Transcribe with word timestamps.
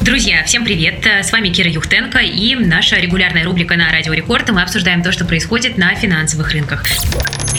Друзья, 0.00 0.44
всем 0.44 0.64
привет! 0.64 1.04
С 1.04 1.32
вами 1.32 1.48
Кира 1.48 1.68
Юхтенко 1.68 2.20
и 2.20 2.54
наша 2.54 2.96
регулярная 2.96 3.44
рубрика 3.44 3.76
на 3.76 3.90
Радио 3.90 4.12
Рекорд. 4.12 4.48
Мы 4.50 4.62
обсуждаем 4.62 5.02
то, 5.02 5.10
что 5.10 5.24
происходит 5.24 5.76
на 5.76 5.94
финансовых 5.96 6.52
рынках. 6.52 6.84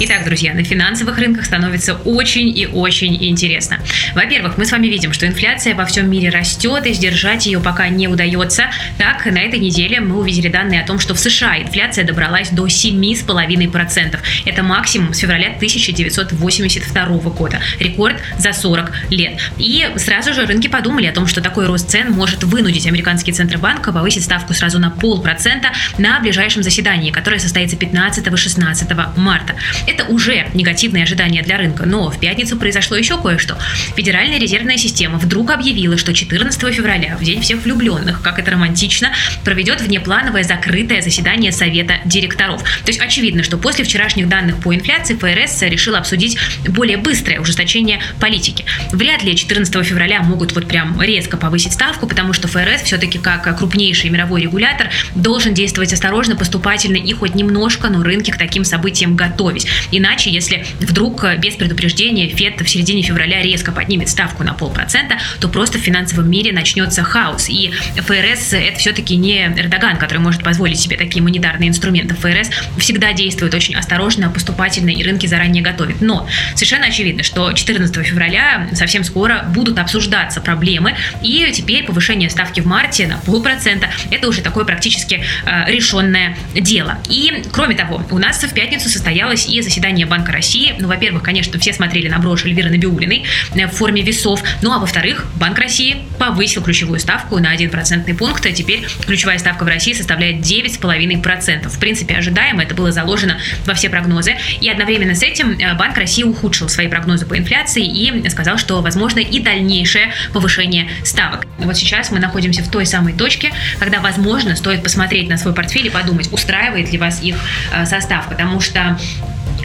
Итак, 0.00 0.24
друзья, 0.24 0.52
на 0.54 0.64
финансовых 0.64 1.16
рынках 1.18 1.44
становится 1.44 1.94
очень 1.94 2.48
и 2.48 2.66
очень 2.66 3.16
интересно. 3.24 3.78
Во-первых, 4.14 4.58
мы 4.58 4.66
с 4.66 4.72
вами 4.72 4.88
видим, 4.88 5.12
что 5.12 5.26
инфляция 5.26 5.76
во 5.76 5.84
всем 5.84 6.10
мире 6.10 6.30
растет, 6.30 6.84
и 6.84 6.92
сдержать 6.92 7.46
ее 7.46 7.60
пока 7.60 7.88
не 7.88 8.08
удается. 8.08 8.64
Так, 8.98 9.24
на 9.26 9.38
этой 9.38 9.60
неделе 9.60 10.00
мы 10.00 10.18
увидели 10.18 10.48
данные 10.48 10.82
о 10.82 10.86
том, 10.86 10.98
что 10.98 11.14
в 11.14 11.20
США 11.20 11.62
инфляция 11.62 12.04
добралась 12.04 12.50
до 12.50 12.66
7,5%. 12.66 14.18
Это 14.44 14.62
максимум 14.64 15.14
с 15.14 15.18
февраля 15.18 15.52
1982 15.56 17.06
года. 17.30 17.60
Рекорд 17.78 18.16
за 18.38 18.52
40 18.52 18.90
лет. 19.10 19.40
И 19.58 19.88
сразу 19.96 20.34
же 20.34 20.44
рынки 20.44 20.66
подумали 20.66 21.06
о 21.06 21.12
том, 21.12 21.28
что 21.28 21.40
такой 21.40 21.66
рост 21.66 21.88
цен 21.88 22.10
может 22.10 22.33
вынудить 22.42 22.86
американский 22.86 23.32
Центробанк 23.32 23.84
повысить 23.92 24.24
ставку 24.24 24.54
сразу 24.54 24.78
на 24.78 24.90
полпроцента 24.90 25.68
на 25.98 26.18
ближайшем 26.20 26.62
заседании, 26.62 27.10
которое 27.10 27.38
состоится 27.38 27.76
15-16 27.76 29.18
марта. 29.18 29.54
Это 29.86 30.04
уже 30.04 30.48
негативные 30.54 31.04
ожидания 31.04 31.42
для 31.42 31.56
рынка, 31.56 31.86
но 31.86 32.10
в 32.10 32.18
пятницу 32.18 32.56
произошло 32.56 32.96
еще 32.96 33.20
кое-что. 33.20 33.56
Федеральная 33.96 34.38
резервная 34.38 34.76
система 34.76 35.18
вдруг 35.18 35.50
объявила, 35.50 35.96
что 35.96 36.12
14 36.12 36.74
февраля, 36.74 37.16
в 37.16 37.24
День 37.24 37.40
всех 37.42 37.62
влюбленных, 37.62 38.22
как 38.22 38.38
это 38.38 38.50
романтично, 38.50 39.12
проведет 39.44 39.80
внеплановое 39.80 40.42
закрытое 40.42 41.02
заседание 41.02 41.52
Совета 41.52 42.00
директоров. 42.04 42.62
То 42.62 42.88
есть 42.88 43.00
очевидно, 43.00 43.42
что 43.42 43.58
после 43.58 43.84
вчерашних 43.84 44.28
данных 44.28 44.56
по 44.56 44.74
инфляции 44.74 45.14
ФРС 45.14 45.62
решила 45.62 45.98
обсудить 45.98 46.38
более 46.68 46.96
быстрое 46.96 47.40
ужесточение 47.40 48.00
политики. 48.20 48.64
Вряд 48.92 49.22
ли 49.22 49.36
14 49.36 49.84
февраля 49.86 50.22
могут 50.22 50.52
вот 50.54 50.66
прям 50.66 51.00
резко 51.00 51.36
повысить 51.36 51.72
ставку, 51.72 52.06
потому 52.14 52.32
что 52.32 52.46
ФРС 52.46 52.82
все-таки 52.82 53.18
как 53.18 53.58
крупнейший 53.58 54.08
мировой 54.08 54.42
регулятор 54.42 54.88
должен 55.16 55.52
действовать 55.52 55.92
осторожно, 55.92 56.36
поступательно 56.36 56.96
и 56.96 57.12
хоть 57.12 57.34
немножко, 57.34 57.88
но 57.88 58.04
рынки 58.04 58.30
к 58.30 58.38
таким 58.38 58.64
событиям 58.64 59.16
готовить. 59.16 59.66
Иначе, 59.90 60.30
если 60.30 60.64
вдруг 60.78 61.24
э, 61.24 61.36
без 61.38 61.56
предупреждения 61.56 62.28
Фед 62.28 62.60
в 62.60 62.68
середине 62.68 63.02
февраля 63.02 63.42
резко 63.42 63.72
поднимет 63.72 64.08
ставку 64.08 64.44
на 64.44 64.54
полпроцента, 64.54 65.18
то 65.40 65.48
просто 65.48 65.78
в 65.78 65.80
финансовом 65.80 66.30
мире 66.30 66.52
начнется 66.52 67.02
хаос. 67.02 67.48
И 67.48 67.72
ФРС 67.96 68.52
это 68.52 68.78
все-таки 68.78 69.16
не 69.16 69.46
Эрдоган, 69.46 69.96
который 69.96 70.18
может 70.18 70.44
позволить 70.44 70.78
себе 70.78 70.96
такие 70.96 71.20
монетарные 71.20 71.68
инструменты. 71.68 72.14
ФРС 72.14 72.50
всегда 72.78 73.12
действует 73.12 73.54
очень 73.54 73.74
осторожно, 73.74 74.30
поступательно, 74.30 74.90
и 74.90 75.02
рынки 75.02 75.26
заранее 75.26 75.64
готовят. 75.64 76.00
Но 76.00 76.28
совершенно 76.54 76.86
очевидно, 76.86 77.24
что 77.24 77.52
14 77.52 78.06
февраля 78.06 78.68
совсем 78.72 79.02
скоро 79.02 79.46
будут 79.52 79.80
обсуждаться 79.80 80.40
проблемы, 80.40 80.94
и 81.20 81.50
теперь 81.52 81.82
повышение 81.82 82.03
ставки 82.28 82.60
в 82.60 82.66
марте 82.66 83.06
на 83.06 83.18
полпроцента– 83.18 83.88
это 84.10 84.28
уже 84.28 84.42
такое 84.42 84.64
практически 84.64 85.24
э, 85.44 85.70
решенное 85.70 86.36
дело. 86.54 86.98
И, 87.08 87.42
кроме 87.52 87.74
того, 87.74 88.02
у 88.10 88.18
нас 88.18 88.42
в 88.42 88.52
пятницу 88.52 88.88
состоялось 88.88 89.46
и 89.46 89.60
заседание 89.62 90.06
Банка 90.06 90.32
России. 90.32 90.74
Ну, 90.78 90.88
во-первых, 90.88 91.22
конечно, 91.22 91.58
все 91.58 91.72
смотрели 91.72 92.08
на 92.08 92.18
брошь 92.18 92.44
Эльвиры 92.44 92.70
Набиулиной 92.70 93.24
э, 93.54 93.66
в 93.66 93.70
форме 93.70 94.02
весов. 94.02 94.42
Ну, 94.62 94.72
а 94.72 94.78
во-вторых, 94.78 95.26
Банк 95.36 95.58
России 95.58 95.96
повысил 96.18 96.62
ключевую 96.62 97.00
ставку 97.00 97.38
на 97.38 97.50
1 97.50 97.70
процентный 97.70 98.14
пункт. 98.14 98.46
Теперь 98.54 98.86
ключевая 99.06 99.38
ставка 99.38 99.64
в 99.64 99.68
России 99.68 99.92
составляет 99.92 100.36
9,5%. 100.36 101.68
В 101.68 101.78
принципе, 101.78 102.16
ожидаемо, 102.16 102.62
это 102.62 102.74
было 102.74 102.92
заложено 102.92 103.38
во 103.64 103.74
все 103.74 103.88
прогнозы. 103.88 104.36
И 104.60 104.68
одновременно 104.68 105.14
с 105.14 105.22
этим 105.22 105.58
э, 105.58 105.74
Банк 105.74 105.96
России 105.96 106.22
ухудшил 106.22 106.68
свои 106.68 106.88
прогнозы 106.88 107.26
по 107.26 107.36
инфляции 107.38 107.84
и 107.84 108.28
сказал, 108.28 108.58
что 108.58 108.80
возможно 108.82 109.20
и 109.20 109.40
дальнейшее 109.40 110.12
повышение 110.32 110.88
ставок. 111.04 111.46
Вот 111.58 111.76
сейчас 111.76 111.93
мы 112.10 112.18
находимся 112.18 112.62
в 112.62 112.68
той 112.68 112.86
самой 112.86 113.12
точке, 113.12 113.52
когда, 113.78 114.00
возможно, 114.00 114.56
стоит 114.56 114.82
посмотреть 114.82 115.28
на 115.28 115.36
свой 115.36 115.54
портфель 115.54 115.86
и 115.86 115.90
подумать, 115.90 116.32
устраивает 116.32 116.90
ли 116.92 116.98
вас 116.98 117.22
их 117.22 117.36
э, 117.72 117.86
состав, 117.86 118.28
потому 118.28 118.60
что 118.60 118.98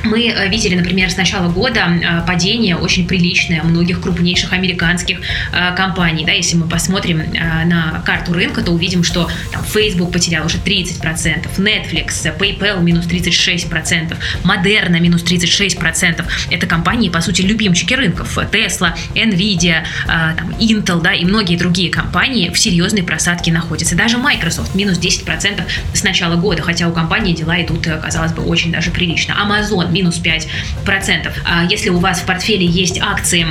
мы 0.04 0.28
э, 0.28 0.50
видели, 0.50 0.76
например, 0.76 1.10
с 1.10 1.18
начала 1.18 1.52
года 1.52 1.88
э, 1.90 2.26
падение 2.26 2.76
очень 2.76 3.08
приличное 3.08 3.64
многих 3.64 4.02
крупнейших 4.02 4.54
американских 4.54 5.20
э, 5.52 5.76
компаний. 5.76 6.26
Да, 6.26 6.32
если 6.32 6.56
мы 6.56 6.68
посмотрим 6.68 7.20
на 7.32 8.02
карту 8.06 8.34
рынка, 8.34 8.62
то 8.62 8.72
увидим, 8.72 9.04
что 9.04 9.30
там, 9.52 9.64
Facebook 9.64 10.12
потерял 10.12 10.46
уже 10.46 10.58
30%, 10.58 11.58
Netflix, 11.58 12.38
PayPal 12.38 12.82
минус 12.82 13.06
36%, 13.08 14.16
Moderna 14.44 15.00
минус 15.00 15.24
36%. 15.24 16.26
Это 16.50 16.68
компании, 16.68 17.10
по 17.10 17.22
сути, 17.22 17.42
любимчики 17.42 17.94
рынков. 17.94 18.38
Tesla, 18.38 18.96
Nvidia, 19.16 19.84
там, 20.08 20.52
Intel 20.60 21.02
да, 21.02 21.14
и 21.14 21.26
многие 21.26 21.58
другие 21.58 21.90
компании 21.90 22.50
в 22.50 22.58
серьезной 22.58 23.04
просадке 23.04 23.52
находятся. 23.52 23.96
Даже 23.96 24.18
Microsoft 24.18 24.76
минус 24.76 25.00
10% 25.00 25.64
с 25.94 26.04
начала 26.04 26.36
года, 26.36 26.62
хотя 26.62 26.88
у 26.88 26.92
компании 26.92 27.34
дела 27.34 27.62
идут, 27.62 27.88
казалось 28.02 28.34
бы, 28.34 28.44
очень 28.44 28.72
даже 28.72 28.92
прилично. 28.92 29.36
Amazon 29.42 29.89
минус 29.90 30.22
5%. 30.22 31.32
А 31.46 31.66
если 31.66 31.90
у 31.90 32.00
вас 32.00 32.22
в 32.22 32.26
портфеле 32.26 32.66
есть 32.66 33.00
акции 33.02 33.48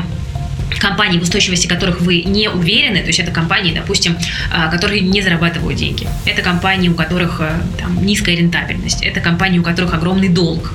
компаний, 0.78 1.18
в 1.18 1.22
устойчивости 1.22 1.66
которых 1.66 2.00
вы 2.00 2.22
не 2.22 2.48
уверены, 2.48 3.00
то 3.00 3.08
есть 3.08 3.18
это 3.18 3.30
компании, 3.30 3.72
допустим, 3.72 4.16
а, 4.52 4.68
которые 4.68 5.00
не 5.00 5.22
зарабатывают 5.22 5.78
деньги, 5.78 6.06
это 6.26 6.42
компании, 6.42 6.88
у 6.88 6.94
которых 6.94 7.40
э, 7.40 7.50
там, 7.78 8.04
низкая 8.04 8.36
рентабельность, 8.36 9.02
это 9.02 9.20
компании, 9.20 9.58
у 9.58 9.62
которых 9.62 9.94
огромный 9.94 10.28
долг, 10.28 10.74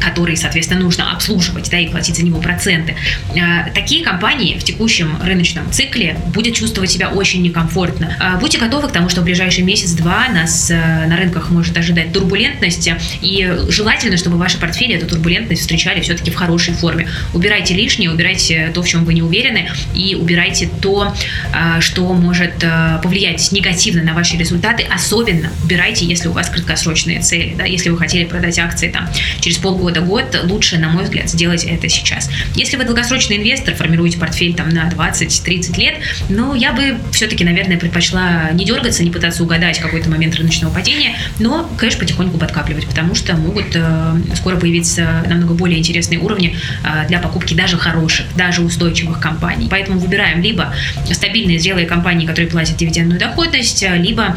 который, 0.00 0.36
соответственно, 0.36 0.80
нужно 0.80 1.12
обслуживать 1.12 1.70
да, 1.70 1.78
и 1.78 1.88
платить 1.88 2.16
за 2.16 2.24
него 2.24 2.40
проценты. 2.40 2.94
А, 3.36 3.70
такие 3.70 4.04
компании 4.04 4.58
в 4.58 4.64
текущем 4.64 5.18
рыночном 5.22 5.70
цикле 5.70 6.16
будет 6.26 6.54
чувствовать 6.54 6.90
себя 6.90 7.10
очень 7.10 7.42
некомфортно. 7.42 8.16
А, 8.20 8.36
будьте 8.38 8.58
готовы 8.58 8.88
к 8.88 8.92
тому, 8.92 9.08
что 9.08 9.20
в 9.20 9.24
ближайший 9.24 9.64
месяц-два 9.64 10.28
нас 10.28 10.70
э, 10.70 11.06
на 11.06 11.16
рынках 11.16 11.50
может 11.50 11.76
ожидать 11.76 12.12
турбулентность, 12.12 12.88
и 13.20 13.52
желательно, 13.68 14.16
чтобы 14.16 14.36
ваши 14.36 14.58
портфели 14.58 14.94
эту 14.94 15.06
турбулентность 15.06 15.62
встречали 15.62 16.00
все-таки 16.00 16.30
в 16.30 16.34
хорошей 16.34 16.74
форме. 16.74 17.08
Убирайте 17.32 17.74
лишнее, 17.74 18.10
убирайте 18.10 18.70
то, 18.74 18.82
в 18.82 18.88
чем 18.88 19.04
вы 19.04 19.14
не 19.14 19.22
уверены, 19.24 19.70
и 19.94 20.14
убирайте 20.14 20.68
то, 20.80 21.14
а, 21.52 21.80
что 21.80 22.12
может 22.12 22.62
а, 22.62 22.98
повлиять 22.98 23.52
негативно 23.52 24.02
на 24.02 24.14
ваши 24.14 24.36
результаты. 24.36 24.84
Особенно 24.84 25.50
убирайте, 25.62 26.04
если 26.04 26.28
у 26.28 26.32
вас 26.32 26.48
краткосрочные 26.48 27.20
цели. 27.20 27.54
Да? 27.56 27.64
Если 27.64 27.90
вы 27.90 27.98
хотели 27.98 28.24
продать 28.24 28.58
акции 28.58 28.88
там, 28.88 29.08
через 29.40 29.58
полгода-год, 29.58 30.40
лучше, 30.44 30.78
на 30.78 30.88
мой 30.88 31.04
взгляд, 31.04 31.28
сделать 31.28 31.64
это 31.64 31.88
сейчас. 31.88 32.30
Если 32.54 32.76
вы 32.76 32.84
долгосрочный 32.84 33.36
инвестор, 33.36 33.74
формируете 33.74 34.18
портфель 34.18 34.54
там, 34.54 34.68
на 34.68 34.88
20-30 34.88 35.78
лет, 35.78 35.94
ну, 36.28 36.54
я 36.54 36.72
бы 36.72 36.98
все-таки, 37.12 37.44
наверное, 37.44 37.78
предпочла 37.78 38.50
не 38.52 38.64
дергаться, 38.64 39.04
не 39.04 39.10
пытаться 39.10 39.42
угадать 39.42 39.78
какой-то 39.78 40.08
момент 40.10 40.34
рыночного 40.36 40.72
падения, 40.72 41.16
но 41.38 41.68
кэш 41.78 41.98
потихоньку 41.98 42.38
подкапливать, 42.38 42.86
потому 42.86 43.14
что 43.14 43.36
могут 43.36 43.74
э, 43.74 44.14
скоро 44.36 44.56
появиться 44.56 45.24
намного 45.26 45.54
более 45.54 45.78
интересные 45.78 46.18
уровни 46.18 46.56
э, 46.82 47.06
для 47.08 47.18
покупки 47.18 47.54
даже 47.54 47.76
хороших, 47.76 48.26
даже 48.36 48.62
устойчивых 48.62 49.13
новых 49.14 49.20
компаний. 49.20 49.68
Поэтому 49.70 49.98
выбираем 49.98 50.42
либо 50.42 50.74
стабильные 51.10 51.58
зрелые 51.58 51.86
компании, 51.86 52.26
которые 52.26 52.50
платят 52.50 52.76
дивидендную 52.76 53.20
доходность, 53.20 53.84
либо 53.96 54.36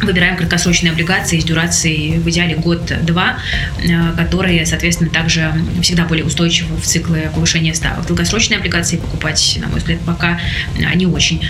Выбираем 0.00 0.36
краткосрочные 0.36 0.92
облигации 0.92 1.40
с 1.40 1.44
дюрацией 1.44 2.18
в 2.18 2.28
идеале 2.30 2.54
год-два, 2.54 3.38
э, 3.82 4.12
которые, 4.16 4.64
соответственно, 4.64 5.10
также 5.10 5.52
всегда 5.82 6.04
более 6.04 6.24
устойчивы 6.24 6.76
в 6.76 6.86
циклы 6.86 7.28
повышения 7.34 7.74
ставок. 7.74 8.06
Долгосрочные 8.06 8.58
облигации 8.58 8.96
покупать, 8.96 9.58
на 9.60 9.66
мой 9.66 9.78
взгляд, 9.78 9.98
пока 10.06 10.38
не 10.94 11.06
очень 11.06 11.42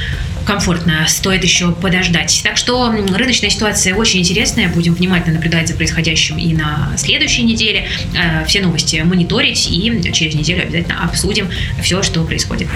комфортно, 0.49 1.05
стоит 1.07 1.45
еще 1.45 1.73
подождать. 1.73 2.41
Так 2.43 2.57
что 2.57 2.91
рыночная 2.91 3.51
ситуация 3.51 3.95
очень 3.95 4.21
интересная, 4.21 4.69
будем 4.69 4.95
внимательно 4.95 5.35
наблюдать 5.35 5.69
за 5.69 5.75
происходящим 5.75 6.39
и 6.39 6.55
на 6.55 6.95
следующей 6.97 7.43
неделе, 7.43 7.87
э, 8.15 8.47
все 8.47 8.63
новости 8.63 8.97
мониторить 9.05 9.69
и 9.71 10.11
через 10.11 10.35
неделю 10.35 10.63
обязательно 10.63 11.05
обсудим 11.05 11.51
все, 11.83 12.03
что 12.03 12.25
происходит. 12.25 12.67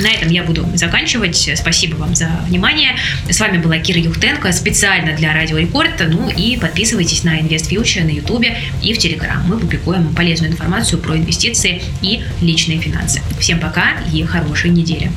На 0.00 0.12
этом 0.12 0.30
я 0.30 0.44
буду 0.44 0.64
заканчивать. 0.74 1.50
Спасибо 1.56 1.96
вам 1.96 2.14
за 2.14 2.28
внимание. 2.46 2.94
С 3.28 3.40
вами 3.40 3.58
была 3.58 3.78
Кира 3.78 3.98
Юхтенко 3.98 4.52
специально 4.52 5.16
для 5.16 5.34
Радио 5.34 5.58
Рекорд. 5.58 6.00
Ну 6.06 6.30
и 6.30 6.56
подписывайтесь 6.56 7.24
на 7.24 7.40
InvestFuture 7.40 8.04
на 8.04 8.10
YouTube 8.10 8.46
и 8.80 8.94
в 8.94 8.98
Telegram. 8.98 9.42
Мы 9.44 9.58
публикуем 9.58 10.14
полезную 10.14 10.52
информацию 10.52 11.00
про 11.00 11.16
инвестиции 11.16 11.82
и 12.00 12.22
личные 12.40 12.78
финансы. 12.78 13.20
Всем 13.40 13.58
пока 13.58 13.94
и 14.12 14.22
хорошей 14.22 14.70
недели. 14.70 15.10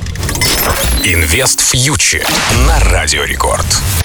Инвест 1.04 1.60
фьючер 1.60 2.28
на 2.66 2.78
Радио 2.78 3.24
Рекорд. 3.24 4.01